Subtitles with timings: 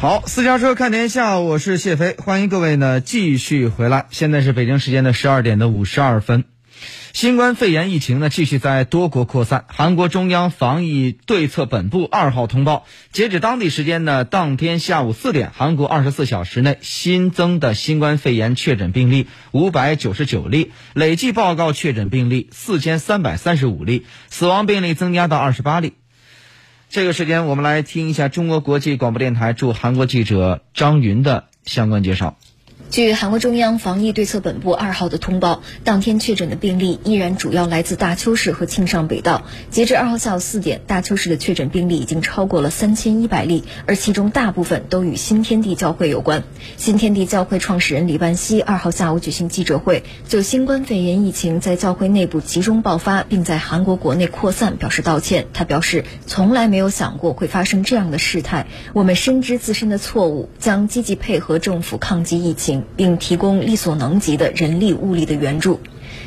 [0.00, 4.06] 好，私家车看天下，我是谢飞，欢迎各位呢继续回来。
[4.10, 6.44] 现在是北京时间的十二点的五十二分。
[7.14, 9.64] 新冠肺炎疫情呢继续在多国扩散。
[9.68, 25.94] 韩国中央防疫对策本部二号通报，截止当地时间呢当天下午四点，韩国二十四小时内新增的新冠肺炎确诊病例五百九十九例，累计报告确诊病例四千三百三十五例，死亡病例增加到二十八例。
[26.94, 32.36] 这个时间，我们来听一下中国国际广播电台驻韩国记者张云的相关介绍。
[32.90, 39.42] 据韩国中央防疫对策本部二号的通报，当天确诊的病例依然主要来自大邱市和庆尚北道。
[39.70, 46.44] 截至二号下午四点，大邱市的确诊病例已经超过了三千一百例，而其中大部分都与新天地教会有关。
[46.76, 55.46] 新天地教会创始人李万熙二号下午举行记者会，就新冠肺炎疫情在教会内部集中爆发并在韩国国内扩散表示道歉。
[55.52, 62.73] 他表示，从来没有想过会发生这样的事态，我们深知自身的错误，将积极配合政府抗击疫情。
[62.96, 65.78] 并提供力所能及的人力物力的援助。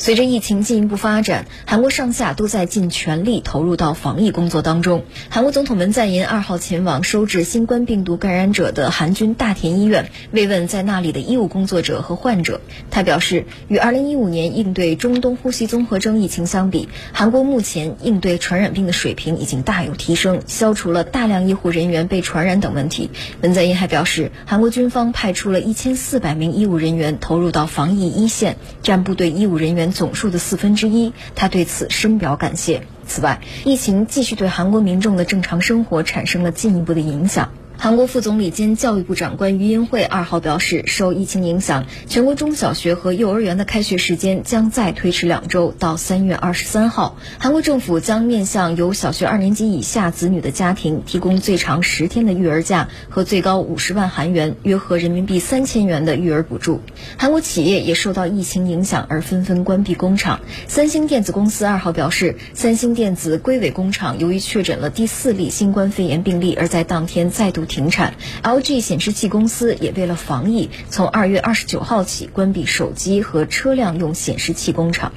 [0.00, 5.04] 随着疫情进一步发展，韩国上下都在尽全力投入到防疫工作当中。
[5.28, 12.62] 韩国总统文在寅二号前往收治新冠病毒感染者的韩军大田医院，慰问在那里的医务工作者和患者。
[12.90, 23.10] 他表示，与2015年应对中东呼吸综合征疫情相比，韩国目前应对传染病的水平已经大有提升，消除了大量医护人员被传染等问题。
[23.42, 32.82] 文在寅还表示，韩国军方派出了一千四百名医务人员投入到防疫一线，占部队医务人员总数的四分之一，他对此深表感谢。
[33.06, 37.52] 此外，疫情继续对韩国民众的正常生活产生了进一步的影响。
[37.82, 47.16] 韩国副总理兼教育部长官于英惠二号表示，受疫情影响，全国中小学和幼儿园的开学时间将再推迟两周，到三月二十三号。
[47.38, 56.82] 韩国政府将面向有小学二年级以下子女的家庭提供最长十天的育儿假和最高五十万韩元（约合人民币三千元）的育儿补助。
[57.16, 60.40] 韩国企业也受到疫情影响而纷纷关闭工厂。
[60.68, 67.64] 三星电子公司二号表示，三星电子龟尾工厂由于确诊了第四例新冠肺炎病例，而在当天再度。
[67.70, 75.08] 停产，LG 显示器公司也为了防疫，从二月二十九号起关闭手机和车辆用显示器工厂。